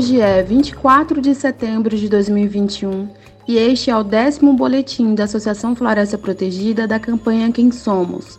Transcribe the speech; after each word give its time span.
Hoje 0.00 0.18
é 0.18 0.42
24 0.42 1.20
de 1.20 1.34
setembro 1.34 1.94
de 1.94 2.08
2021 2.08 3.06
e 3.46 3.58
este 3.58 3.90
é 3.90 3.96
o 3.98 4.02
décimo 4.02 4.54
boletim 4.54 5.14
da 5.14 5.24
Associação 5.24 5.76
Floresta 5.76 6.16
Protegida 6.16 6.88
da 6.88 6.98
campanha 6.98 7.52
Quem 7.52 7.70
Somos. 7.70 8.38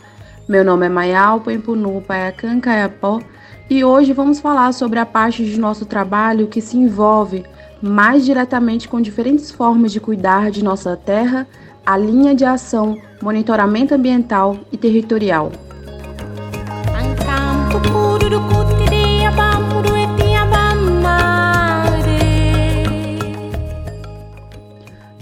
Meu 0.50 0.66
nome 0.66 0.88
é 0.88 0.90
Mayal 0.90 1.40
Pempunu 1.40 2.02
Paiacan 2.02 2.60
Caiapó 2.60 3.22
e 3.70 3.84
hoje 3.84 4.12
vamos 4.12 4.40
falar 4.40 4.74
sobre 4.74 4.98
a 4.98 5.06
parte 5.06 5.46
de 5.46 5.60
nosso 5.60 5.86
trabalho 5.86 6.48
que 6.48 6.62
se 6.62 6.78
envolve 6.78 7.46
mais 7.80 8.26
diretamente 8.26 8.90
com 8.90 9.00
diferentes 9.00 9.52
formas 9.52 9.92
de 9.92 10.00
cuidar 10.00 10.50
de 10.50 10.64
nossa 10.64 10.98
terra, 10.98 11.46
a 11.86 11.96
linha 11.96 12.34
de 12.34 12.44
ação, 12.44 12.98
monitoramento 13.22 13.94
ambiental 13.94 14.58
e 14.72 14.78
territorial. 14.78 15.52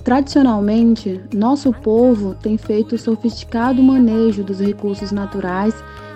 Tradicionalmente, 0.10 1.22
nosso 1.32 1.72
povo 1.72 2.34
tem 2.34 2.58
feito 2.58 2.98
sofisticado 2.98 3.84
manejo 3.84 4.44
dos 4.44 4.60
recursos 4.60 5.12
naturais 5.12 5.76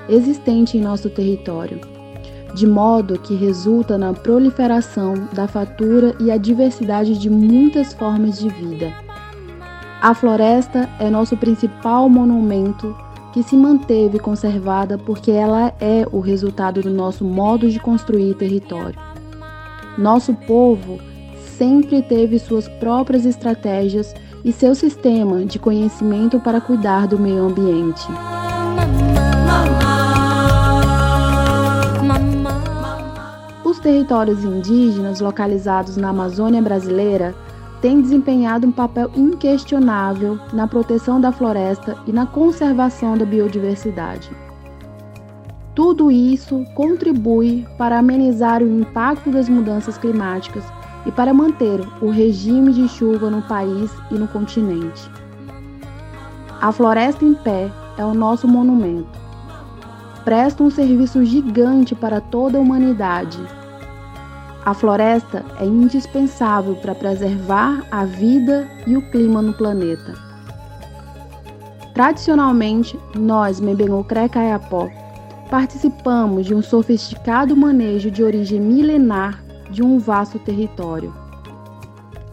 existentes 0.10 0.74
em 0.74 0.82
nosso 0.82 1.12
território, 1.12 1.80
de 2.56 2.66
modo 2.66 3.20
que 3.20 3.36
resulta 3.36 3.96
na 3.96 4.12
proliferação 4.12 5.14
da 5.32 5.48
fatura 5.48 6.16
e 6.20 6.32
a 6.32 6.38
diversidade 6.38 7.20
de 7.20 7.30
muitas 7.30 7.94
formas 7.94 8.40
de 8.40 8.50
vida. 8.50 8.92
A 10.02 10.16
floresta 10.16 10.90
é 11.00 11.08
nosso 11.08 11.38
principal 11.38 12.10
monumento 12.10 12.98
que 13.32 13.44
se 13.44 13.56
manteve 13.56 14.18
conservada 14.18 14.98
porque 14.98 15.30
ela 15.30 15.72
é 15.80 16.04
o 16.12 16.20
resultado 16.20 16.82
do 16.82 16.90
nosso 16.90 17.24
modo 17.24 17.70
de 17.70 17.80
construir 17.80 18.34
território. 18.34 19.00
Nosso 20.00 20.34
povo 20.34 21.13
sempre 21.58 22.02
teve 22.02 22.40
suas 22.40 22.68
próprias 22.68 23.26
estratégias 23.26 24.14
e 24.44 24.52
seu 24.52 24.76
sistema 24.76 25.46
de 25.46 25.58
conhecimento 25.58 26.40
para 26.40 26.60
cuidar 26.60 27.08
do 27.08 27.18
meio 27.18 27.46
ambiente. 27.46 28.06
Os 33.64 33.80
territórios 33.80 34.44
indígenas 34.44 35.20
localizados 35.20 35.98
na 35.98 36.10
Amazônia 36.10 36.62
brasileira 36.62 37.34
têm 37.82 38.02
desempenhado 38.02 38.68
um 38.68 38.72
papel 38.72 39.10
inquestionável 39.16 40.40
na 40.54 40.68
proteção 40.68 41.20
da 41.20 41.32
floresta 41.32 41.98
e 42.08 42.12
na 42.12 42.26
conservação 42.26 43.18
da 43.18 43.26
biodiversidade. 43.26 44.30
Tudo 45.76 46.12
isso 46.12 46.64
contribui 46.76 47.66
para 47.78 47.98
amenizar 47.98 48.62
o 48.62 48.80
impacto 48.80 49.32
das 49.32 49.50
mudanças 49.50 49.98
climáticas 49.98 50.64
e 51.06 51.12
para 51.12 51.34
manter 51.34 51.82
o 52.02 52.10
regime 52.10 52.72
de 52.72 52.88
chuva 52.88 53.30
no 53.30 53.42
país 53.42 53.92
e 54.10 54.16
no 54.16 54.28
continente. 54.28 55.10
A 56.62 56.72
Floresta 56.72 57.26
em 57.26 57.34
Pé 57.34 57.70
é 57.98 58.06
o 58.06 58.14
nosso 58.14 58.48
monumento. 58.48 59.20
Presta 60.24 60.64
um 60.64 60.70
serviço 60.70 61.24
gigante 61.26 61.94
para 61.94 62.22
toda 62.22 62.58
a 62.58 62.62
humanidade. 62.62 63.40
A 64.66 64.74
floresta 64.74 65.44
é 65.60 65.66
indispensável 65.66 66.76
para 66.78 66.96
preservar 66.96 67.84
a 67.92 68.06
vida 68.06 68.66
e 68.88 68.96
o 68.96 69.02
clima 69.12 69.42
no 69.42 69.52
planeta. 69.52 70.14
Tradicionalmente, 71.94 72.98
nós, 73.14 73.60
Membengocré 73.60 74.30
Caiapó, 74.30 74.90
participamos 75.50 76.46
de 76.46 76.56
um 76.56 76.62
sofisticado 76.62 77.58
manejo 77.58 78.10
de 78.10 78.24
origem 78.24 78.62
milenar 78.62 79.43
de 79.74 79.84
um 79.84 79.98
vasto 79.98 80.38
território. 80.38 81.12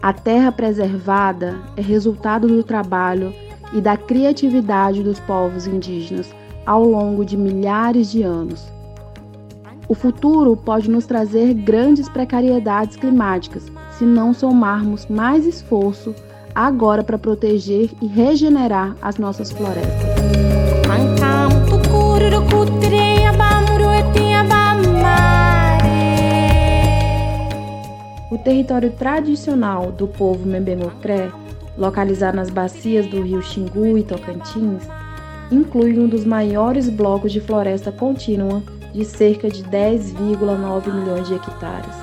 A 0.01 0.13
terra 0.13 0.51
preservada 0.51 1.59
é 1.75 1.81
resultado 1.81 2.47
do 2.47 2.63
trabalho 2.63 3.33
e 3.73 3.81
da 3.81 3.97
criatividade 3.97 5.01
dos 5.01 5.19
povos 5.19 5.65
indígenas 5.65 6.33
ao 6.65 6.83
longo 6.83 7.25
de 7.25 7.35
milhares 7.35 8.11
de 8.11 8.21
anos. 8.21 8.71
O 9.87 9.95
futuro 9.95 10.55
pode 10.55 10.89
nos 10.89 11.05
trazer 11.05 11.53
grandes 11.53 12.07
precariedades 12.07 12.95
climáticas 12.95 13.71
se 13.91 14.05
não 14.05 14.33
somarmos 14.33 15.07
mais 15.07 15.45
esforço 15.45 16.13
agora 16.53 17.03
para 17.03 17.17
proteger 17.17 17.89
e 18.01 18.07
regenerar 18.07 18.95
as 19.01 19.17
nossas 19.17 19.51
florestas. 19.51 20.11
O 28.31 28.37
território 28.37 28.89
tradicional 28.89 29.91
do 29.91 30.07
povo 30.07 30.47
Membenocré, 30.47 31.29
localizado 31.77 32.37
nas 32.37 32.49
bacias 32.49 33.05
do 33.07 33.21
rio 33.21 33.41
Xingu 33.41 33.97
e 33.97 34.03
Tocantins, 34.03 34.87
inclui 35.51 35.99
um 35.99 36.07
dos 36.07 36.23
maiores 36.23 36.87
blocos 36.87 37.33
de 37.33 37.41
floresta 37.41 37.91
contínua 37.91 38.63
de 38.93 39.03
cerca 39.03 39.49
de 39.49 39.61
10,9 39.65 40.93
milhões 40.93 41.27
de 41.27 41.33
hectares. 41.33 41.93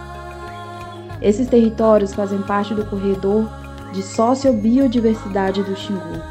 Esses 1.22 1.49
territórios 1.49 2.12
fazem 2.12 2.43
parte 2.43 2.75
do 2.75 2.84
corredor 2.84 3.49
de 3.94 4.03
sociobiodiversidade 4.03 5.62
do 5.62 5.75
Xingu, 5.75 6.22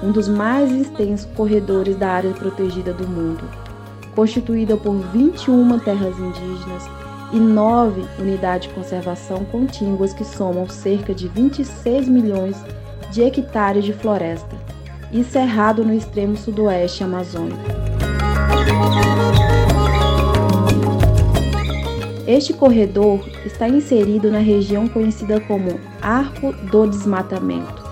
um 0.00 0.12
dos 0.12 0.28
mais 0.28 0.70
extensos 0.70 1.28
corredores 1.34 1.96
da 1.96 2.08
área 2.08 2.30
protegida 2.30 2.92
do 2.92 3.08
mundo, 3.08 3.42
constituída 4.14 4.76
por 4.76 4.94
21 5.12 5.76
terras 5.80 6.16
indígenas 6.20 6.99
e 7.32 7.38
nove 7.38 8.04
unidades 8.18 8.68
de 8.68 8.74
conservação 8.74 9.44
contíguas 9.44 10.12
que 10.12 10.24
somam 10.24 10.68
cerca 10.68 11.14
de 11.14 11.28
26 11.28 12.08
milhões 12.08 12.56
de 13.10 13.22
hectares 13.22 13.84
de 13.84 13.92
floresta, 13.92 14.56
e 15.12 15.24
cerrado 15.24 15.84
no 15.84 15.92
extremo 15.92 16.36
sudoeste 16.36 17.02
amazônico. 17.02 17.58
Este 22.26 22.52
corredor 22.52 23.28
está 23.44 23.68
inserido 23.68 24.30
na 24.30 24.38
região 24.38 24.86
conhecida 24.86 25.40
como 25.40 25.80
Arco 26.00 26.52
do 26.70 26.86
Desmatamento, 26.86 27.82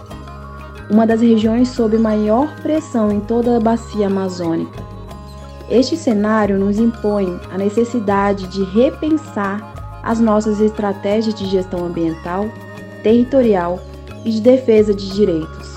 uma 0.88 1.04
das 1.04 1.20
regiões 1.20 1.68
sob 1.70 1.98
maior 1.98 2.54
pressão 2.62 3.10
em 3.10 3.18
toda 3.20 3.56
a 3.56 3.60
bacia 3.60 4.06
amazônica 4.06 4.97
este 5.70 5.96
cenário 5.96 6.58
nos 6.58 6.78
impõe 6.78 7.38
a 7.52 7.58
necessidade 7.58 8.46
de 8.48 8.64
repensar 8.64 9.60
as 10.02 10.18
nossas 10.18 10.60
estratégias 10.60 11.34
de 11.34 11.46
gestão 11.46 11.84
ambiental, 11.84 12.46
territorial 13.02 13.78
e 14.24 14.30
de 14.30 14.40
defesa 14.40 14.94
de 14.94 15.10
direitos. 15.10 15.76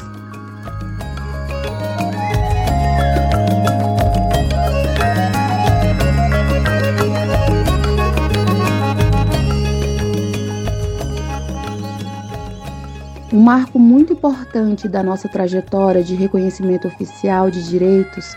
Um 13.34 13.40
marco 13.40 13.80
muito 13.80 14.14
importante 14.14 14.88
da 14.88 15.02
nossa 15.02 15.28
trajetória 15.28 16.04
de 16.04 16.16
reconhecimento 16.16 16.88
oficial 16.88 17.50
de 17.50 17.68
direitos 17.68 18.36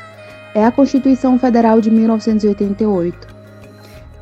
é 0.55 0.65
a 0.65 0.71
Constituição 0.71 1.37
Federal 1.39 1.81
de 1.81 1.91
1988. 1.91 3.35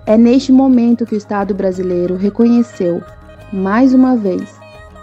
É 0.06 0.16
neste 0.16 0.50
momento 0.50 1.04
que 1.04 1.14
o 1.14 1.18
Estado 1.18 1.54
brasileiro 1.54 2.16
reconheceu, 2.16 3.02
mais 3.52 3.92
uma 3.92 4.16
vez, 4.16 4.58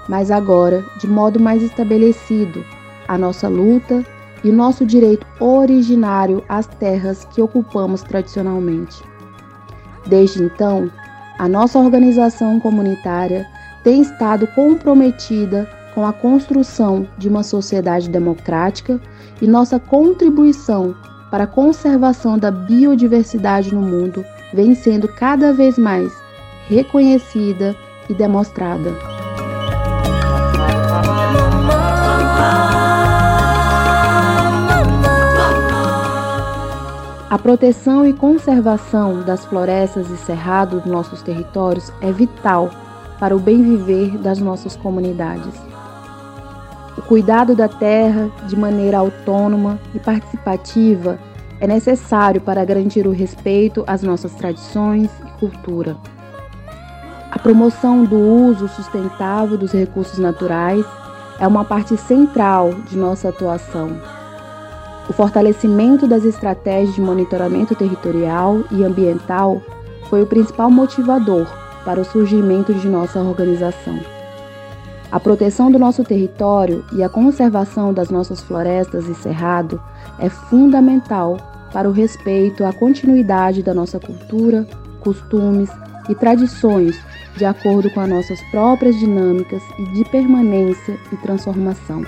mas 0.09 0.31
agora 0.31 0.83
de 0.99 1.07
modo 1.07 1.39
mais 1.39 1.61
estabelecido, 1.61 2.65
a 3.07 3.17
nossa 3.17 3.47
luta 3.47 4.03
e 4.43 4.51
nosso 4.51 4.85
direito 4.85 5.25
originário 5.39 6.43
às 6.49 6.65
terras 6.65 7.25
que 7.25 7.41
ocupamos 7.41 8.01
tradicionalmente. 8.01 9.03
Desde 10.07 10.43
então, 10.43 10.91
a 11.37 11.47
nossa 11.47 11.77
organização 11.77 12.59
comunitária 12.59 13.45
tem 13.83 14.01
estado 14.01 14.47
comprometida 14.47 15.69
com 15.93 16.05
a 16.05 16.11
construção 16.11 17.07
de 17.17 17.29
uma 17.29 17.43
sociedade 17.43 18.09
democrática 18.09 18.99
e 19.41 19.47
nossa 19.47 19.79
contribuição 19.79 20.95
para 21.29 21.43
a 21.43 21.47
conservação 21.47 22.37
da 22.37 22.49
biodiversidade 22.49 23.73
no 23.73 23.81
mundo 23.81 24.25
vem 24.53 24.73
sendo 24.73 25.07
cada 25.07 25.53
vez 25.53 25.77
mais 25.77 26.11
reconhecida 26.67 27.75
e 28.09 28.13
demonstrada. 28.13 28.91
A 37.29 37.37
proteção 37.37 38.07
e 38.07 38.11
conservação 38.11 39.21
das 39.21 39.45
florestas 39.45 40.09
e 40.09 40.17
cerrados 40.17 40.81
dos 40.81 40.91
nossos 40.91 41.21
territórios 41.21 41.93
é 42.01 42.11
vital 42.11 42.71
para 43.19 43.35
o 43.35 43.39
bem 43.39 43.61
viver 43.61 44.17
das 44.17 44.39
nossas 44.39 44.75
comunidades. 44.75 45.68
Cuidado 47.09 47.55
da 47.55 47.67
terra 47.67 48.29
de 48.45 48.55
maneira 48.55 48.99
autônoma 48.99 49.79
e 49.95 49.99
participativa 49.99 51.17
é 51.59 51.65
necessário 51.65 52.39
para 52.39 52.63
garantir 52.63 53.07
o 53.07 53.11
respeito 53.11 53.83
às 53.87 54.03
nossas 54.03 54.31
tradições 54.35 55.09
e 55.25 55.39
cultura. 55.39 55.97
A 57.31 57.39
promoção 57.39 58.03
do 58.03 58.19
uso 58.19 58.67
sustentável 58.67 59.57
dos 59.57 59.71
recursos 59.71 60.19
naturais 60.19 60.85
é 61.39 61.47
uma 61.47 61.65
parte 61.65 61.97
central 61.97 62.75
de 62.87 62.95
nossa 62.95 63.29
atuação. 63.29 63.99
O 65.09 65.13
fortalecimento 65.13 66.05
das 66.05 66.23
estratégias 66.23 66.93
de 66.93 67.01
monitoramento 67.01 67.73
territorial 67.73 68.59
e 68.69 68.83
ambiental 68.83 69.59
foi 70.11 70.21
o 70.21 70.27
principal 70.27 70.69
motivador 70.69 71.47
para 71.83 71.99
o 71.99 72.05
surgimento 72.05 72.71
de 72.71 72.87
nossa 72.87 73.19
organização. 73.19 74.18
A 75.11 75.19
proteção 75.19 75.71
do 75.71 75.79
nosso 75.79 76.03
território 76.03 76.85
e 76.93 77.01
a 77.01 77.09
conservação 77.09 77.91
das 77.91 78.11
nossas 78.11 78.41
florestas 78.41 79.07
e 79.07 79.15
cerrado 79.15 79.81
é 80.19 80.29
fundamental 80.29 81.37
para 81.73 81.89
o 81.89 81.91
respeito 81.91 82.63
à 82.63 82.71
continuidade 82.71 83.63
da 83.63 83.73
nossa 83.73 83.99
cultura, 83.99 84.67
costumes 84.99 85.69
e 86.07 86.13
tradições 86.13 86.99
de 87.35 87.43
acordo 87.43 87.89
com 87.89 88.01
as 88.01 88.09
nossas 88.09 88.39
próprias 88.51 88.99
dinâmicas 88.99 89.63
e 89.79 89.85
de 89.93 90.05
permanência 90.05 90.95
e 91.11 91.17
transformação. 91.17 92.03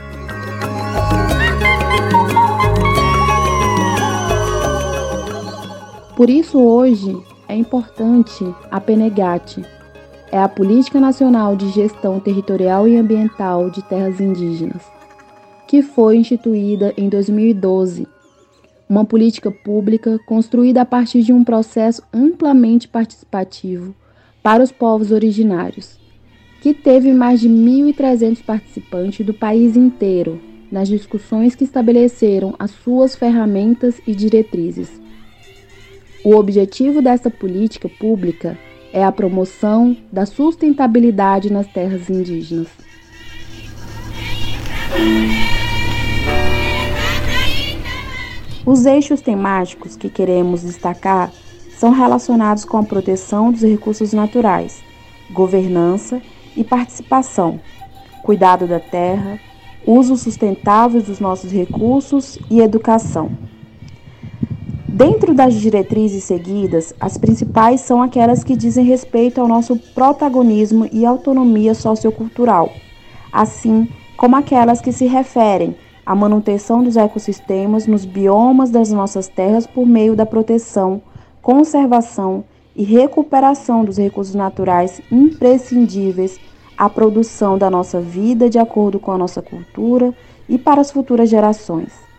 Por 6.16 6.30
isso, 6.30 6.60
hoje 6.60 7.18
é 7.48 7.56
importante 7.56 8.46
a 8.70 8.80
PNEGAT, 8.80 9.66
é 10.32 10.38
a 10.38 10.48
Política 10.48 11.00
Nacional 11.00 11.56
de 11.56 11.70
Gestão 11.70 12.20
Territorial 12.20 12.88
e 12.88 12.96
Ambiental 12.96 13.70
de 13.70 13.82
Terras 13.84 14.22
Indígenas, 14.22 14.82
que 15.68 15.82
foi 15.82 16.16
instituída 16.18 16.94
em 16.96 17.10
2012 17.10 18.08
uma 18.92 19.06
política 19.06 19.50
pública 19.50 20.20
construída 20.26 20.82
a 20.82 20.86
partir 20.86 21.22
de 21.22 21.32
um 21.32 21.46
processo 21.46 22.04
amplamente 22.14 22.90
participativo 22.90 23.96
para 24.44 24.62
os 24.62 24.70
povos 24.70 25.12
originários, 25.12 25.98
que 26.62 26.74
teve 26.74 27.14
mais 27.14 27.40
de 27.40 27.48
1.300 27.48 28.44
participantes 28.44 29.26
do 29.26 29.34
país 29.34 29.78
inteiro 29.78 30.42
nas 30.70 30.90
discussões 30.90 31.56
que 31.56 31.64
estabeleceram 31.64 32.54
as 32.60 32.72
suas 32.72 33.16
ferramentas 33.16 34.02
e 34.06 34.14
diretrizes. 34.14 34.90
O 36.22 36.36
objetivo 36.36 37.02
dessa 37.02 37.30
política 37.30 37.88
pública 37.88 38.58
é 38.58 38.71
a 38.94 39.12
promoção 39.12 39.96
da 40.12 40.26
sustentabilidade 40.26 41.52
nas 41.52 41.68
terras 41.68 42.10
indígenas. 42.10 42.68
Os 48.66 48.86
eixos 48.86 49.22
temáticos 49.22 49.96
que 49.96 50.10
queremos 50.10 50.62
destacar 50.62 51.32
são 51.72 51.92
relacionados 51.92 52.64
com 52.64 52.78
a 52.78 52.84
proteção 52.84 53.52
dos 53.52 53.62
recursos 53.62 54.14
naturais, 54.14 54.84
governança 55.32 56.22
e 56.56 56.64
participação, 56.64 57.60
cuidado 58.22 58.68
da 58.68 58.80
terra, 58.80 59.40
uso 59.86 60.16
sustentável 60.16 61.02
dos 61.02 61.20
nossos 61.20 61.52
recursos 61.52 62.38
e 62.50 62.60
educação. 62.60 63.32
Dentro 64.94 65.34
das 65.34 65.54
diretrizes 65.54 66.26
seguidas, 66.26 66.94
as 67.00 67.18
principais 67.18 67.80
são 67.80 68.02
aquelas 68.02 68.44
que 68.44 68.58
dizem 68.58 68.84
respeito 68.84 69.40
ao 69.40 69.48
nosso 69.48 69.78
protagonismo 69.78 70.86
e 70.92 71.06
autonomia 71.06 71.74
sociocultural, 71.74 72.70
assim 73.32 73.88
como 74.18 74.36
aquelas 74.36 74.82
que 74.82 74.92
se 74.92 75.06
referem 75.06 75.78
a 76.06 76.14
manutenção 76.14 76.84
dos 76.84 76.98
ecossistemas 76.98 77.88
nos 77.88 78.04
biomas 78.04 78.70
das 78.70 78.92
nossas 78.92 79.30
terras 79.30 79.66
por 79.66 79.88
meio 79.88 80.14
da 80.14 80.26
proteção, 80.26 81.02
conservação 81.42 82.44
e 82.76 82.84
recuperação 82.84 83.86
dos 83.86 83.98
recursos 83.98 84.36
naturais 84.36 85.02
imprescindíveis 85.10 86.38
à 86.78 86.90
produção 86.90 87.58
da 87.58 87.70
nossa 87.70 88.02
vida 88.02 88.50
de 88.50 88.60
acordo 88.60 89.00
com 89.00 89.14
a 89.14 89.18
nossa 89.18 89.42
cultura 89.42 90.14
e 90.50 90.58
para 90.58 90.82
as 90.82 90.92
futuras 90.92 91.30
gerações. 91.30 92.11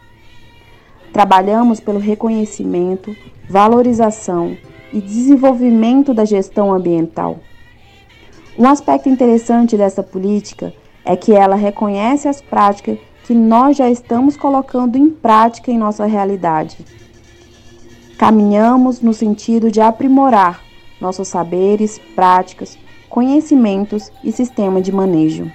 Trabalhamos 1.12 1.78
pelo 1.78 1.98
reconhecimento, 1.98 3.14
valorização 3.48 4.56
e 4.92 5.00
desenvolvimento 5.00 6.14
da 6.14 6.24
gestão 6.24 6.72
ambiental. 6.72 7.38
Um 8.58 8.66
aspecto 8.66 9.08
interessante 9.08 9.76
dessa 9.76 10.02
política 10.02 10.72
é 11.04 11.16
que 11.16 11.32
ela 11.32 11.56
reconhece 11.56 12.28
as 12.28 12.40
práticas 12.40 12.98
que 13.24 13.34
nós 13.34 13.76
já 13.76 13.90
estamos 13.90 14.36
colocando 14.36 14.96
em 14.96 15.10
prática 15.10 15.70
em 15.70 15.78
nossa 15.78 16.06
realidade. 16.06 16.78
Caminhamos 18.18 19.00
no 19.00 19.12
sentido 19.12 19.70
de 19.70 19.80
aprimorar 19.80 20.62
nossos 21.00 21.28
saberes, 21.28 22.00
práticas, 22.14 22.78
conhecimentos 23.08 24.10
e 24.22 24.30
sistema 24.32 24.80
de 24.80 24.92
manejo. 24.92 25.50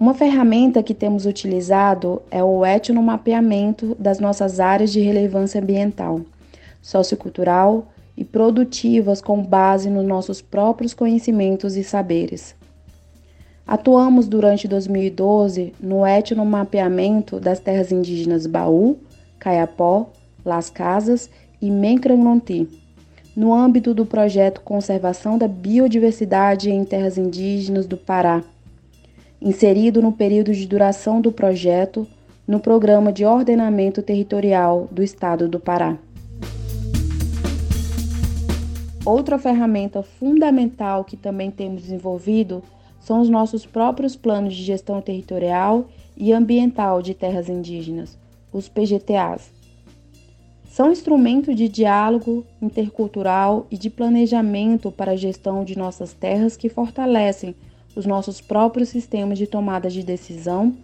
Uma 0.00 0.14
ferramenta 0.14 0.82
que 0.82 0.94
temos 0.94 1.26
utilizado 1.26 2.22
é 2.30 2.42
o 2.42 2.64
etnomapeamento 2.64 3.94
das 3.98 4.18
nossas 4.18 4.58
áreas 4.58 4.90
de 4.90 4.98
relevância 5.00 5.60
ambiental, 5.60 6.22
sociocultural, 6.80 7.86
e 8.16 8.24
produtivas 8.24 9.20
com 9.20 9.42
base 9.42 9.90
nos 9.90 10.06
nossos 10.06 10.40
próprios 10.40 10.94
conhecimentos 10.94 11.76
e 11.76 11.84
saberes. 11.84 12.54
Atuamos 13.66 14.26
durante 14.26 14.66
2012 14.66 15.74
no 15.78 16.06
etnomapeamento 16.06 17.38
das 17.38 17.60
terras 17.60 17.92
indígenas 17.92 18.46
Baú, 18.46 18.96
Caiapó, 19.38 20.08
Las 20.42 20.70
Casas 20.70 21.28
e 21.60 21.70
Mencrangonti, 21.70 22.66
no 23.36 23.52
âmbito 23.52 23.92
do 23.92 24.06
projeto 24.06 24.62
Conservação 24.62 25.36
da 25.36 25.46
Biodiversidade 25.46 26.70
em 26.70 26.86
Terras 26.86 27.18
Indígenas 27.18 27.86
do 27.86 27.98
Pará, 27.98 28.42
inserido 29.40 30.02
no 30.02 30.12
período 30.12 30.52
de 30.52 30.66
duração 30.66 31.20
do 31.20 31.32
projeto 31.32 32.06
no 32.46 32.60
Programa 32.60 33.12
de 33.12 33.24
Ordenamento 33.24 34.02
Territorial 34.02 34.88
do 34.90 35.02
Estado 35.02 35.48
do 35.48 35.58
Pará. 35.58 35.96
Outra 39.04 39.38
ferramenta 39.38 40.02
fundamental 40.02 41.04
que 41.04 41.16
também 41.16 41.50
temos 41.50 41.82
desenvolvido 41.82 42.62
são 43.00 43.20
os 43.20 43.30
nossos 43.30 43.64
próprios 43.64 44.14
planos 44.14 44.54
de 44.54 44.62
gestão 44.62 45.00
territorial 45.00 45.88
e 46.16 46.32
ambiental 46.34 47.00
de 47.00 47.14
terras 47.14 47.48
indígenas, 47.48 48.18
os 48.52 48.68
PGTAs. 48.68 49.50
São 50.68 50.92
instrumentos 50.92 51.56
de 51.56 51.66
diálogo 51.66 52.44
intercultural 52.60 53.66
e 53.70 53.78
de 53.78 53.88
planejamento 53.88 54.92
para 54.92 55.12
a 55.12 55.16
gestão 55.16 55.64
de 55.64 55.78
nossas 55.78 56.12
terras 56.12 56.56
que 56.56 56.68
fortalecem 56.68 57.54
os 57.94 58.06
nossos 58.06 58.40
próprios 58.40 58.88
sistemas 58.88 59.38
de 59.38 59.46
tomada 59.46 59.90
de 59.90 60.02
decisão, 60.02 60.74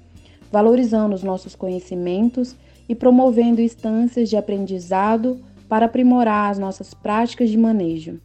valorizando 0.51 1.15
os 1.15 1.23
nossos 1.23 1.55
conhecimentos 1.55 2.55
e 2.89 2.95
promovendo 2.95 3.61
instâncias 3.61 4.29
de 4.29 4.37
aprendizado 4.37 5.41
para 5.69 5.87
aprimorar 5.87 6.51
as 6.51 6.59
nossas 6.59 6.95
práticas 6.95 7.51
de 7.51 7.57
manejo. 7.57 8.21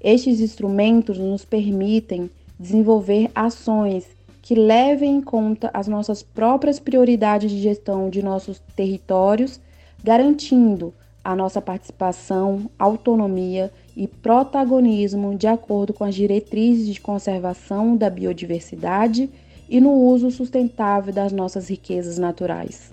Estes 0.00 0.40
instrumentos 0.40 1.18
nos 1.18 1.44
permitem 1.44 2.30
desenvolver 2.58 3.30
ações 3.34 4.06
que 4.42 4.54
levem 4.54 5.16
em 5.16 5.20
conta 5.20 5.70
as 5.72 5.86
nossas 5.86 6.22
próprias 6.22 6.80
prioridades 6.80 7.50
de 7.50 7.60
gestão 7.60 8.08
de 8.08 8.22
nossos 8.22 8.60
territórios, 8.74 9.60
garantindo 10.02 10.92
a 11.22 11.36
nossa 11.36 11.60
participação, 11.60 12.70
autonomia 12.78 13.70
e 14.00 14.08
protagonismo 14.08 15.36
de 15.36 15.46
acordo 15.46 15.92
com 15.92 16.04
as 16.04 16.14
diretrizes 16.14 16.86
de 16.86 16.98
conservação 16.98 17.94
da 17.94 18.08
biodiversidade 18.08 19.28
e 19.68 19.78
no 19.78 19.92
uso 19.92 20.30
sustentável 20.30 21.12
das 21.12 21.32
nossas 21.32 21.68
riquezas 21.68 22.16
naturais. 22.16 22.90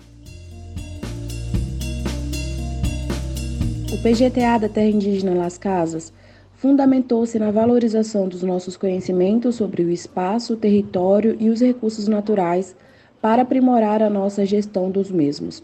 O 3.90 3.98
PGTA 4.04 4.58
da 4.60 4.68
Terra 4.68 4.90
Indígena 4.90 5.34
Las 5.34 5.58
Casas 5.58 6.12
fundamentou-se 6.56 7.40
na 7.40 7.52
valorização 7.52 8.28
dos 8.28 8.44
nossos 8.44 8.76
conhecimentos 8.76 9.56
sobre 9.56 9.84
o 9.84 9.90
espaço, 9.90 10.56
o 10.56 10.58
território 10.58 11.38
e 11.40 11.50
os 11.50 11.62
recursos 11.62 12.10
naturais 12.10 12.76
para 13.22 13.44
aprimorar 13.44 14.04
a 14.04 14.10
nossa 14.10 14.46
gestão 14.46 14.92
dos 14.92 15.10
mesmos. 15.10 15.64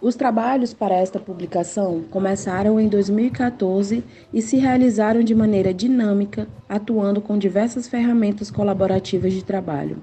Os 0.00 0.14
trabalhos 0.14 0.72
para 0.72 0.94
esta 0.94 1.18
publicação 1.18 2.02
começaram 2.10 2.80
em 2.80 2.88
2014 2.88 4.02
e 4.32 4.40
se 4.40 4.56
realizaram 4.56 5.22
de 5.22 5.34
maneira 5.34 5.74
dinâmica, 5.74 6.48
atuando 6.68 7.20
com 7.20 7.36
diversas 7.36 7.86
ferramentas 7.86 8.50
colaborativas 8.50 9.32
de 9.32 9.44
trabalho 9.44 9.98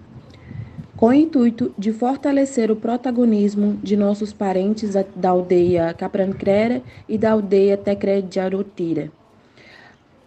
com 0.97 1.09
o 1.09 1.13
intuito 1.13 1.71
de 1.77 1.93
fortalecer 1.93 2.71
o 2.71 2.75
protagonismo 2.75 3.77
de 3.83 3.95
nossos 3.95 4.33
parentes 4.33 4.95
da 5.15 5.29
aldeia 5.29 5.93
Caprancrera 5.93 6.81
e 7.07 7.19
da 7.19 7.33
aldeia 7.33 7.77
Tecrejarutira. 7.77 9.11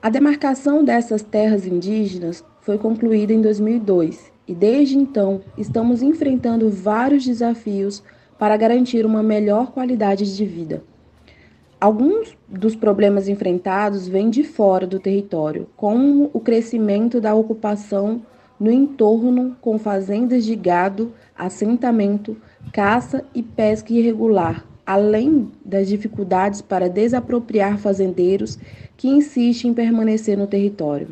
A 0.01 0.09
demarcação 0.09 0.85
dessas 0.85 1.23
terras 1.23 1.67
indígenas 1.67 2.45
foi 2.61 2.79
concluída 2.79 3.33
em 3.33 3.43
2002 3.43 4.31
e 4.47 4.55
desde 4.55 4.97
então 4.97 5.41
estamos 5.59 6.03
enfrentando 6.03 6.71
vários 6.71 7.25
desafios 7.25 8.01
para 8.41 8.57
garantir 8.57 9.05
uma 9.05 9.23
melhor 9.23 9.71
qualidade 9.71 10.35
de 10.35 10.47
vida. 10.47 10.83
Alguns 11.79 12.35
dos 12.49 12.75
problemas 12.75 13.29
enfrentados 13.29 14.09
vêm 14.09 14.31
de 14.31 14.43
fora 14.43 14.87
do 14.87 14.99
território, 14.99 15.69
como 15.77 16.31
o 16.33 16.41
crescimento 16.41 17.21
da 17.21 17.35
ocupação 17.35 18.23
no 18.59 18.71
entorno 18.71 19.55
com 19.61 19.79
fazendas 19.79 20.43
de 20.43 20.57
gado, 20.57 21.13
assentamento, 21.37 22.35
caça 22.73 23.23
e 23.35 23.43
pesca 23.43 23.93
irregular, 23.93 24.65
além 24.87 25.53
das 25.63 25.87
dificuldades 25.87 26.63
para 26.63 26.89
desapropriar 26.89 27.77
fazendeiros 27.77 28.59
que 28.97 29.07
insistem 29.07 29.73
em 29.73 29.75
permanecer 29.75 30.39
no 30.39 30.47
território. 30.47 31.09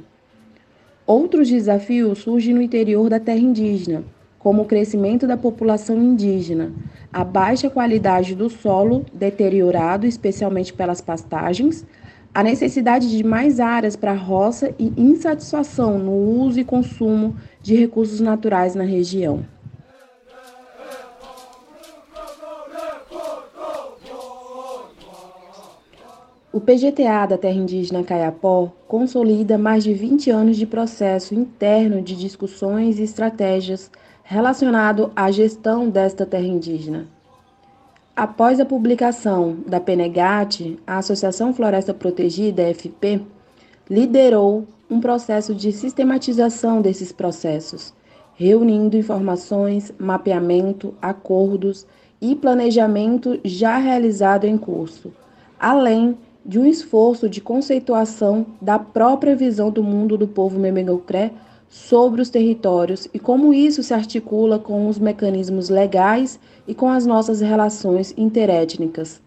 Outros 1.06 1.50
desafios 1.50 2.20
surgem 2.20 2.54
no 2.54 2.62
interior 2.62 3.10
da 3.10 3.20
terra 3.20 3.38
indígena, 3.38 4.02
como 4.48 4.62
o 4.62 4.64
crescimento 4.64 5.26
da 5.26 5.36
população 5.36 6.02
indígena, 6.02 6.72
a 7.12 7.22
baixa 7.22 7.68
qualidade 7.68 8.34
do 8.34 8.48
solo, 8.48 9.04
deteriorado 9.12 10.06
especialmente 10.06 10.72
pelas 10.72 11.02
pastagens, 11.02 11.84
a 12.32 12.42
necessidade 12.42 13.14
de 13.14 13.22
mais 13.22 13.60
áreas 13.60 13.94
para 13.94 14.14
roça 14.14 14.74
e 14.78 14.90
insatisfação 14.96 15.98
no 15.98 16.12
uso 16.12 16.58
e 16.58 16.64
consumo 16.64 17.36
de 17.60 17.76
recursos 17.76 18.20
naturais 18.20 18.74
na 18.74 18.84
região. 18.84 19.44
O 26.50 26.58
PGTA 26.58 27.26
da 27.26 27.36
Terra 27.36 27.52
Indígena 27.52 28.02
Caiapó 28.02 28.72
consolida 28.88 29.58
mais 29.58 29.84
de 29.84 29.92
20 29.92 30.30
anos 30.30 30.56
de 30.56 30.64
processo 30.64 31.34
interno 31.34 32.00
de 32.00 32.16
discussões 32.16 32.98
e 32.98 33.02
estratégias 33.02 33.90
relacionado 34.30 35.10
à 35.16 35.30
gestão 35.30 35.88
desta 35.88 36.26
terra 36.26 36.44
indígena. 36.44 37.06
Após 38.14 38.60
a 38.60 38.64
publicação 38.66 39.56
da 39.66 39.80
PENEGAT, 39.80 40.78
a 40.86 40.98
Associação 40.98 41.54
Floresta 41.54 41.94
Protegida, 41.94 42.62
FP, 42.74 43.22
liderou 43.88 44.66
um 44.90 45.00
processo 45.00 45.54
de 45.54 45.72
sistematização 45.72 46.82
desses 46.82 47.10
processos, 47.10 47.94
reunindo 48.34 48.98
informações, 48.98 49.94
mapeamento, 49.98 50.94
acordos 51.00 51.86
e 52.20 52.36
planejamento 52.36 53.40
já 53.42 53.78
realizado 53.78 54.44
em 54.44 54.58
curso, 54.58 55.10
além 55.58 56.18
de 56.44 56.58
um 56.58 56.66
esforço 56.66 57.30
de 57.30 57.40
conceituação 57.40 58.44
da 58.60 58.78
própria 58.78 59.34
visão 59.34 59.70
do 59.70 59.82
mundo 59.82 60.18
do 60.18 60.28
povo 60.28 60.58
Memengocré 60.60 61.32
sobre 61.68 62.22
os 62.22 62.30
territórios 62.30 63.06
e 63.12 63.18
como 63.18 63.52
isso 63.52 63.82
se 63.82 63.92
articula 63.92 64.58
com 64.58 64.88
os 64.88 64.98
mecanismos 64.98 65.68
legais 65.68 66.40
e 66.66 66.74
com 66.74 66.88
as 66.88 67.04
nossas 67.04 67.40
relações 67.40 68.14
interétnicas. 68.16 69.20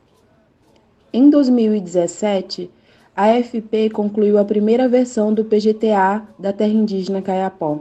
Em 1.14 1.30
2017, 1.30 2.70
a 3.16 3.26
AFP 3.26 3.90
concluiu 3.90 4.38
a 4.38 4.46
primeira 4.46 4.88
versão 4.88 5.34
do 5.34 5.44
PGTA 5.44 6.24
da 6.40 6.54
terra 6.54 6.72
indígena 6.72 7.22
Caiapó, 7.22 7.80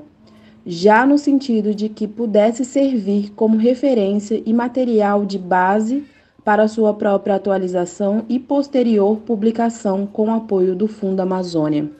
já 0.67 1.07
no 1.07 1.17
sentido 1.17 1.75
de 1.75 1.89
que 1.89 2.07
pudesse 2.07 2.65
servir 2.65 3.31
como 3.31 3.57
referência 3.57 4.43
e 4.45 4.53
material 4.53 5.25
de 5.25 5.39
base 5.39 6.05
para 6.45 6.69
sua 6.69 6.93
própria 6.93 7.37
atualização 7.37 8.25
e 8.29 8.39
posterior 8.39 9.19
publicação 9.19 10.07
com 10.07 10.35
apoio 10.35 10.75
do 10.75 10.89
Fundo 10.89 11.21
Amazônia. 11.21 12.00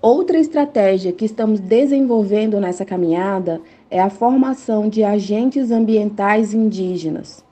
Outra 0.00 0.38
estratégia 0.38 1.10
que 1.10 1.24
estamos 1.24 1.58
desenvolvendo 1.58 2.60
nessa 2.60 2.84
caminhada 2.84 3.60
é 3.90 4.00
a 4.00 4.08
formação 4.08 4.88
de 4.88 5.02
agentes 5.02 5.72
ambientais 5.72 6.54
indígenas. 6.54 7.44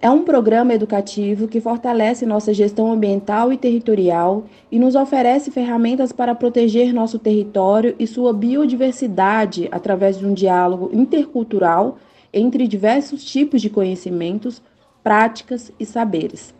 É 0.00 0.08
um 0.08 0.22
programa 0.22 0.72
educativo 0.72 1.48
que 1.48 1.60
fortalece 1.60 2.24
nossa 2.24 2.54
gestão 2.54 2.92
ambiental 2.92 3.52
e 3.52 3.56
territorial 3.56 4.44
e 4.70 4.78
nos 4.78 4.94
oferece 4.94 5.50
ferramentas 5.50 6.12
para 6.12 6.36
proteger 6.36 6.94
nosso 6.94 7.18
território 7.18 7.96
e 7.98 8.06
sua 8.06 8.32
biodiversidade 8.32 9.68
através 9.72 10.20
de 10.20 10.24
um 10.24 10.32
diálogo 10.32 10.88
intercultural 10.92 11.98
entre 12.32 12.68
diversos 12.68 13.24
tipos 13.24 13.60
de 13.60 13.68
conhecimentos, 13.68 14.62
práticas 15.02 15.72
e 15.80 15.84
saberes. 15.84 16.54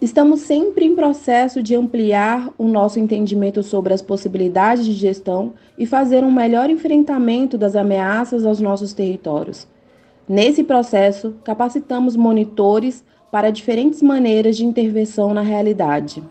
Estamos 0.00 0.40
sempre 0.40 0.86
em 0.86 0.94
processo 0.96 1.62
de 1.62 1.76
ampliar 1.76 2.48
o 2.56 2.66
nosso 2.66 2.98
entendimento 2.98 3.62
sobre 3.62 3.92
as 3.92 4.00
possibilidades 4.00 4.86
de 4.86 4.94
gestão 4.94 5.52
e 5.76 5.84
fazer 5.84 6.24
um 6.24 6.32
melhor 6.32 6.70
enfrentamento 6.70 7.58
das 7.58 7.76
ameaças 7.76 8.46
aos 8.46 8.60
nossos 8.60 8.94
territórios. 8.94 9.68
Nesse 10.26 10.64
processo, 10.64 11.34
capacitamos 11.44 12.16
monitores 12.16 13.04
para 13.30 13.50
diferentes 13.50 14.00
maneiras 14.00 14.56
de 14.56 14.64
intervenção 14.64 15.34
na 15.34 15.42
realidade. 15.42 16.22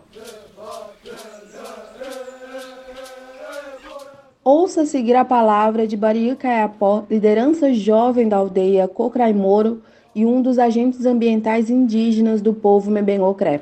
Ouça 4.42 4.84
seguir 4.84 5.14
a 5.14 5.24
palavra 5.24 5.86
de 5.86 5.96
Baria 5.96 6.34
Caiapó, 6.34 7.04
liderança 7.08 7.72
jovem 7.72 8.28
da 8.28 8.38
aldeia 8.38 8.88
Cocraimoro, 8.88 9.80
e 10.14 10.26
um 10.26 10.42
dos 10.42 10.58
agentes 10.58 11.06
ambientais 11.06 11.70
indígenas 11.70 12.42
do 12.42 12.52
povo 12.52 12.90
Mebenocré. 12.90 13.60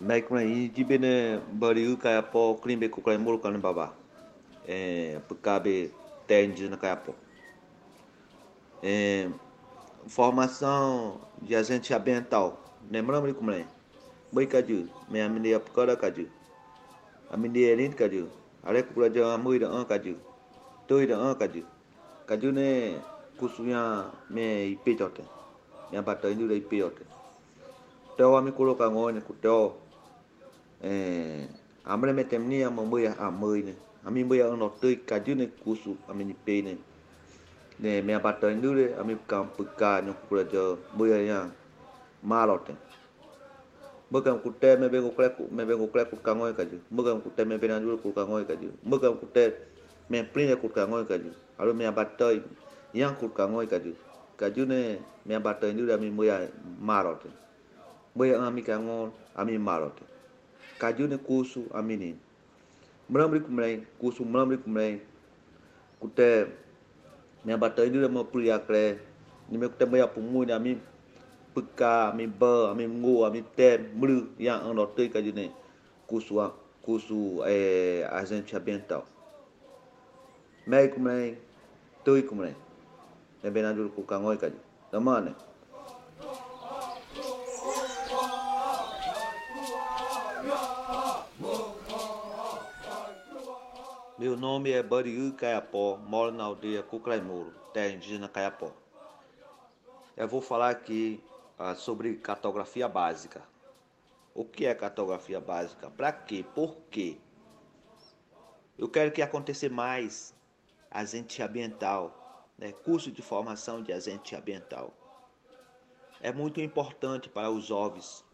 Maikrani 0.00 0.68
jibene 0.74 1.40
bariu 1.52 1.96
kaya 1.96 2.22
po 2.22 2.56
klimbe 2.56 2.88
kuklai 2.88 3.18
mulu 3.18 3.38
kan 3.38 3.58
baba. 3.58 3.92
É, 4.66 5.20
pekabe 5.28 5.90
indígena 6.28 6.76
kaya 6.76 6.98
É, 8.82 9.28
formação 10.08 11.20
de 11.40 11.54
agente 11.54 11.94
ambiental. 11.94 12.58
Lembramos 12.90 13.28
de 13.28 13.34
como 13.34 13.52
é? 13.52 13.64
Boi 14.32 14.46
caju, 14.46 14.88
minha 15.08 15.28
menina 15.28 15.60
pecada 15.60 15.96
caju. 15.96 16.26
A 17.30 17.36
menina 17.36 17.70
é 17.70 17.74
linda 17.76 17.94
caju. 17.94 18.28
Ale 18.64 18.82
kukula 18.82 19.08
jawa 19.08 19.38
muida 19.38 19.68
an 19.68 19.84
caju. 19.84 20.16
Tuida 20.88 21.16
an 21.16 21.36
caju. 21.36 21.64
kajune 22.26 22.94
này 23.58 24.04
me 24.30 24.66
ipejote 24.66 25.22
me 25.90 25.98
abato 25.98 26.30
indure 26.30 26.56
ipejote 26.56 27.02
teo 28.16 28.36
ami 28.36 28.52
kuloka 28.52 28.90
ngone 28.90 29.20
kuteo 29.20 29.74
eh 30.82 31.48
amre 31.84 32.12
me 32.12 32.24
temni 32.24 32.62
amamuya 32.62 33.18
amuine 33.18 33.74
ami 34.06 34.24
muya 34.24 34.48
ono 34.48 34.68
tui 34.80 34.96
kajune 34.96 35.46
kusu 35.46 35.96
ami 36.08 36.24
nipene 36.24 36.76
ne 37.80 38.02
me 38.02 38.14
abato 38.14 38.50
indure 38.50 38.94
ami 39.00 39.16
kampuka 39.26 40.02
nyokura 40.02 40.44
jo 40.44 40.78
muya 40.96 41.22
ya 41.22 41.50
malote 42.22 42.74
mugam 44.10 44.38
kutte 44.38 44.76
me 44.76 44.88
bengo 44.88 45.10
kle 45.10 45.30
me 45.50 45.64
bengo 45.64 45.86
kle 45.86 46.04
kut 46.04 46.22
kangoy 46.22 46.52
kaju 46.52 46.78
mugam 46.90 47.20
cái 47.36 47.46
me 47.46 47.56
benanjul 47.58 47.96
cầm 48.02 48.12
kangoy 48.12 48.44
kaju 48.44 48.68
mình 48.84 49.00
kutte 49.20 49.50
me 50.08 50.22
prine 50.22 50.54
kut 50.56 50.74
cái 50.74 50.86
kaju 51.08 51.30
Alo 51.62 51.78
me 51.78 51.86
abatoi 51.86 52.42
yang 52.90 53.14
kut 53.14 53.30
kangoi 53.38 53.70
kaju. 53.70 53.94
Kaju 54.34 54.62
ne 54.66 54.98
me 55.22 55.32
abatoi 55.38 55.70
ndu 55.72 55.86
ami 55.94 56.10
moya 56.10 56.50
marot. 56.82 57.22
Moya 58.18 58.42
ami 58.42 58.62
kangon 58.66 59.14
ami 59.38 59.54
marot. 59.62 59.94
Kaju 60.82 61.06
ne 61.06 61.16
kusu 61.22 61.70
ami 61.70 61.94
ni. 61.96 62.10
Mramri 63.10 63.40
kumrai 63.46 63.86
kusu 64.00 64.24
mramri 64.26 64.58
kumrai. 64.58 64.98
Kute 66.02 66.50
me 67.46 67.52
abatoi 67.54 67.90
ndu 67.94 68.08
mo 68.10 68.24
priya 68.26 68.58
kre. 68.58 68.98
Ni 69.48 69.54
me 69.58 69.68
kute 69.70 69.86
moya 69.86 70.06
pumu 70.10 70.42
ni 70.44 70.50
ami 70.52 70.72
peka 71.54 72.10
ami 72.10 72.26
ba 72.26 72.70
ami 72.74 72.86
ngo 72.90 73.22
ami 73.28 73.40
tem 73.56 73.86
mru 73.94 74.34
yang 74.38 74.66
ang 74.66 74.74
rotoi 74.74 75.06
kaju 75.14 75.30
ne 75.30 75.46
kusu 76.10 76.42
kusu 76.82 77.46
eh 77.46 78.02
agente 78.10 78.50
ambiental. 78.58 79.06
Mai 80.66 80.88
kumrai 80.90 81.38
tui 82.04 82.22
kumre 82.22 82.56
ne 83.42 83.50
bena 83.50 83.72
dulu 83.72 83.90
ku 83.94 84.02
kangoi 84.02 84.38
kaji 84.38 84.58
tamane 84.90 85.34
Meu 94.18 94.36
nome 94.36 94.70
é 94.70 94.80
Bariu 94.84 95.32
Caiapó, 95.32 95.98
moro 96.06 96.30
na 96.30 96.44
aldeia 96.44 96.80
Cucraimuro, 96.80 97.52
terra 97.72 97.88
indígena 97.88 98.28
Caiapó. 98.28 98.70
Eu 100.16 100.28
vou 100.28 100.40
falar 100.40 100.70
aqui 100.70 101.20
ah, 101.58 101.74
sobre 101.74 102.14
cartografia 102.14 102.88
básica. 102.88 103.42
O 104.32 104.44
que 104.44 104.64
é 104.64 104.74
cartografia 104.76 105.40
básica? 105.40 105.90
Para 105.90 106.12
quê? 106.12 106.44
Por 106.54 106.76
quê? 106.88 107.18
Eu 108.78 108.88
quero 108.88 109.10
que 109.10 109.22
aconteça 109.22 109.68
mais 109.68 110.32
agente 110.92 111.42
ambiental, 111.42 112.48
né? 112.58 112.72
curso 112.72 113.10
de 113.10 113.22
formação 113.22 113.82
de 113.82 113.92
agente 113.92 114.36
ambiental. 114.36 114.92
é 116.20 116.32
muito 116.32 116.60
importante 116.60 117.28
para 117.28 117.50
os 117.50 117.64
jovens. 117.64 118.24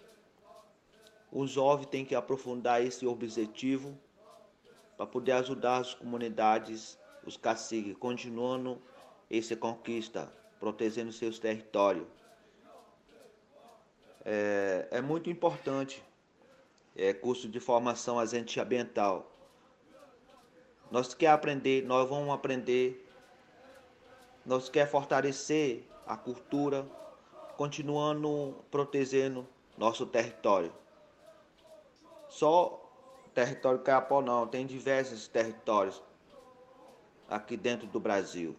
Os 1.31 1.51
jovens 1.51 1.87
têm 1.87 2.05
que 2.05 2.15
aprofundar 2.15 2.83
esse 2.83 3.07
objetivo 3.07 3.99
para 4.97 5.07
poder 5.07 5.33
ajudar 5.33 5.79
as 5.79 5.95
comunidades, 5.95 6.99
os 7.25 7.37
caciques, 7.37 7.97
continuando 7.97 8.83
essa 9.31 9.55
conquista, 9.55 10.33
protegendo 10.59 11.13
seus 11.13 11.39
territórios. 11.39 12.07
É, 14.25 14.89
é 14.91 15.01
muito 15.01 15.31
importante 15.31 16.03
é, 16.97 17.15
curso 17.15 17.49
de 17.49 17.61
formação 17.61 18.19
agente 18.19 18.59
ambiental. 18.59 19.38
Nós 20.91 21.13
quer 21.15 21.29
aprender, 21.29 21.85
nós 21.85 22.09
vamos 22.09 22.33
aprender, 22.33 23.07
nós 24.45 24.69
quer 24.69 24.89
fortalecer 24.91 25.87
a 26.07 26.17
cultura, 26.17 26.87
continuando 27.57 28.57
protegendo 28.71 29.47
nosso 29.77 30.07
território. 30.07 30.73
Só 32.29 32.89
território 33.35 33.79
Caiapó 33.81 34.21
não, 34.21 34.47
tem 34.47 34.67
diversos 34.67 35.29
territórios 35.29 36.03
aqui 37.29 37.57
dentro 37.57 37.87
do 37.87 38.01
Brasil. 38.01 38.57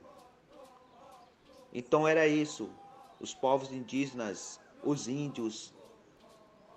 Então 1.73 2.07
era 2.07 2.27
isso. 2.27 2.69
Os 3.19 3.33
povos 3.33 3.71
indígenas, 3.71 4.59
os 4.81 5.07
índios, 5.07 5.73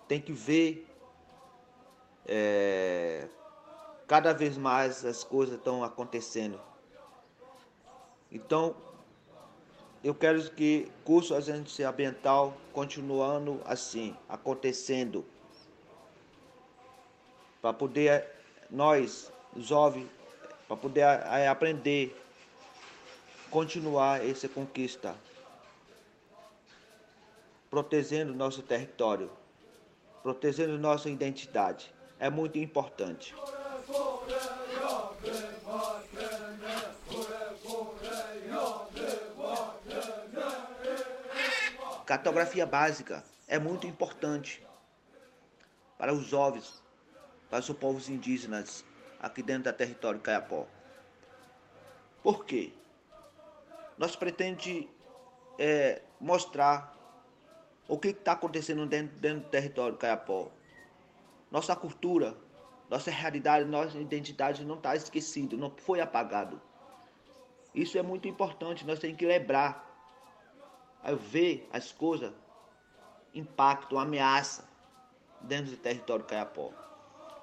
têm 0.08 0.20
que 0.20 0.32
ver 0.32 0.88
é, 2.26 3.28
cada 4.12 4.34
vez 4.34 4.58
mais 4.58 5.06
as 5.06 5.24
coisas 5.24 5.54
estão 5.56 5.82
acontecendo. 5.82 6.60
Então, 8.30 8.76
eu 10.04 10.14
quero 10.14 10.50
que 10.50 10.92
curso 11.02 11.34
agência 11.34 11.88
ambiental 11.88 12.54
continuando 12.74 13.62
assim, 13.64 14.14
acontecendo, 14.28 15.24
para 17.62 17.72
poder 17.72 18.28
nós, 18.70 19.32
jovens, 19.56 20.06
para 20.68 20.76
poder 20.76 21.04
aprender, 21.48 22.14
continuar 23.50 24.22
essa 24.22 24.46
conquista, 24.46 25.16
protegendo 27.70 28.34
nosso 28.34 28.60
território, 28.60 29.30
protegendo 30.22 30.78
nossa 30.78 31.08
identidade 31.08 31.94
é 32.20 32.28
muito 32.28 32.58
importante. 32.58 33.34
Cartografia 42.12 42.66
básica 42.66 43.24
é 43.48 43.58
muito 43.58 43.86
importante 43.86 44.62
para 45.96 46.12
os 46.12 46.26
jovens, 46.26 46.82
para 47.48 47.60
os 47.60 47.70
povos 47.70 48.10
indígenas 48.10 48.84
aqui 49.18 49.42
dentro 49.42 49.72
do 49.72 49.74
território 49.74 50.20
Caiapó. 50.20 50.66
Por 52.22 52.44
quê? 52.44 52.70
Nós 53.96 54.14
pretendemos 54.14 54.90
é, 55.58 56.02
mostrar 56.20 56.94
o 57.88 57.98
que 57.98 58.08
está 58.08 58.32
acontecendo 58.32 58.84
dentro, 58.84 59.16
dentro 59.16 59.44
do 59.44 59.48
território 59.48 59.96
Caiapó 59.96 60.50
nossa 61.50 61.74
cultura, 61.74 62.36
nossa 62.90 63.10
realidade, 63.10 63.64
nossa 63.64 63.96
identidade 63.96 64.66
não 64.66 64.74
está 64.74 64.94
esquecido, 64.94 65.56
não 65.56 65.70
foi 65.78 66.02
apagado. 66.02 66.60
Isso 67.74 67.96
é 67.96 68.02
muito 68.02 68.28
importante, 68.28 68.86
nós 68.86 68.98
temos 68.98 69.16
que 69.16 69.24
lembrar, 69.24 69.91
ver 71.10 71.68
as 71.72 71.90
coisas, 71.90 72.32
impacto, 73.34 73.98
ameaça 73.98 74.64
dentro 75.40 75.72
do 75.72 75.76
território 75.76 76.24
Caiapó. 76.24 76.70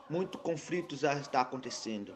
Muito 0.10 0.38
conflito 0.38 0.95
já 0.95 1.13
está 1.15 1.41
acontecendo. 1.41 2.15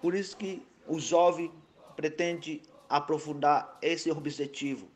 Por 0.00 0.14
isso 0.14 0.36
que 0.36 0.66
o 0.86 1.00
jovem 1.00 1.50
pretende 1.96 2.60
aprofundar 2.88 3.78
esse 3.80 4.10
objetivo. 4.10 4.88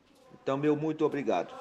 Então, 0.42 0.56
meu 0.56 0.76
muito 0.76 1.04
obrigado. 1.04 1.54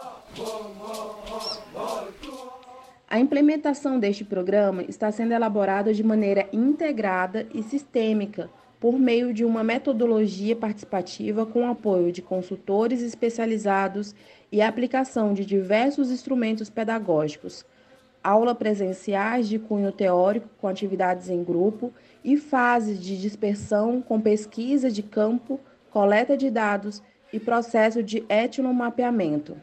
A 3.08 3.20
implementação 3.20 4.00
deste 4.00 4.26
programa 4.26 4.84
está 4.84 5.12
sendo 5.12 5.34
elaborada 5.34 5.94
de 5.94 6.04
maneira 6.04 6.50
integrada 6.52 7.48
e 7.54 7.64
sistêmica 7.64 8.50
por 8.80 9.00
meio 9.00 9.34
de 9.34 9.46
uma 9.46 9.64
metodologia 9.64 10.56
participativa 10.56 11.46
com 11.46 11.70
apoio 11.70 12.12
de 12.12 12.22
consultores 12.22 13.02
especializados 13.02 14.14
e 14.52 14.62
aplicação 14.62 15.34
de 15.34 15.46
diversos 15.46 16.12
instrumentos 16.12 16.70
pedagógicos, 16.70 17.66
aula 18.24 18.56
presenciais 18.56 19.48
de 19.48 19.60
cunho 19.60 19.92
teórico 19.92 20.50
com 20.60 20.68
atividades 20.68 21.30
em 21.30 21.44
grupo 21.44 21.94
e 22.24 22.38
fases 22.38 23.00
de 23.00 23.20
dispersão 23.20 24.02
com 24.02 24.20
pesquisa 24.20 24.90
de 24.90 25.04
campo, 25.04 25.60
coleta 25.92 26.36
de 26.36 26.50
dados 26.50 27.02
e 27.32 27.40
processo 27.40 28.02
de 28.02 28.26
etnomapeamento. 28.28 29.56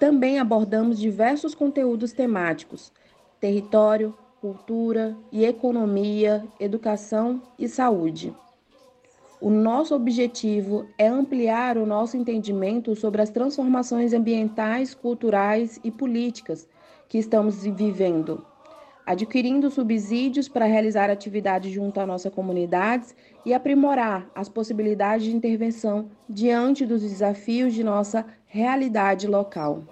Também 0.00 0.38
abordamos 0.38 0.98
diversos 0.98 1.54
conteúdos 1.54 2.10
temáticos: 2.10 2.90
território, 3.38 4.16
cultura 4.40 5.14
e 5.30 5.44
economia, 5.44 6.42
educação 6.58 7.42
e 7.58 7.68
saúde. 7.68 8.34
O 9.38 9.50
nosso 9.50 9.94
objetivo 9.94 10.86
é 10.96 11.06
ampliar 11.06 11.76
o 11.76 11.84
nosso 11.84 12.16
entendimento 12.16 12.96
sobre 12.96 13.20
as 13.20 13.28
transformações 13.28 14.14
ambientais, 14.14 14.94
culturais 14.94 15.78
e 15.84 15.90
políticas 15.90 16.66
que 17.06 17.18
estamos 17.18 17.62
vivendo 17.62 18.42
adquirindo 19.10 19.68
subsídios 19.72 20.48
para 20.48 20.66
realizar 20.66 21.10
atividades 21.10 21.72
junto 21.72 21.98
à 21.98 22.06
nossa 22.06 22.30
comunidade 22.30 23.08
e 23.44 23.52
aprimorar 23.52 24.30
as 24.32 24.48
possibilidades 24.48 25.26
de 25.26 25.34
intervenção 25.34 26.08
diante 26.28 26.86
dos 26.86 27.02
desafios 27.02 27.74
de 27.74 27.82
nossa 27.82 28.24
realidade 28.46 29.26
local. 29.26 29.82